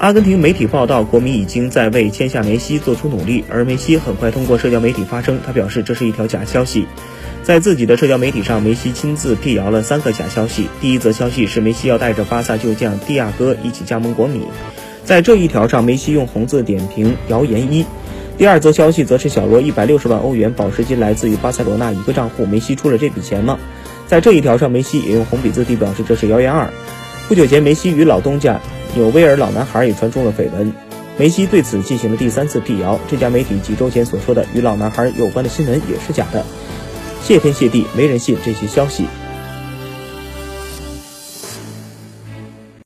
[0.00, 6.86] 阿根廷媒体报道，国米已经在为签下梅西做出努力，而梅西很快通过社交媒体发声，他表示这是一条假消息。
[7.42, 10.68] 在自己的社交媒体上，梅西亲自辟谣了三个假消息。
[10.80, 14.40] 第一则消息是梅西要带着巴萨旧将蒂亚戈一起加盟国米，
[15.04, 17.84] 在这一条上，梅西用红字点评谣言一。
[18.38, 23.58] 第二则消息则是小罗一百六十万欧元保释金来自于巴塞罗那一个账户，梅西出了这笔钱吗？
[24.06, 26.70] 在这一条上，梅西也用红笔字体表示这是谣言二。
[27.28, 28.58] 不久前，梅西与老东家
[28.94, 30.72] 纽威尔老男孩也传出了绯闻，
[31.16, 32.98] 梅西对此进行了第三次辟谣。
[33.08, 36.44] 这家媒体几周前所说的与老男孩有关的新闻也是假的，
[37.22, 39.06] 谢天谢地，没人信这些消息。